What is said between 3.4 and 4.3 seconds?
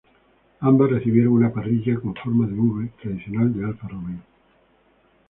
de Alfa Romeo.